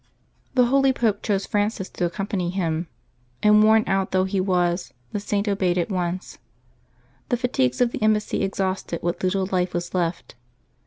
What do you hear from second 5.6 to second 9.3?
at once. The fatigues of the embassy exhausted what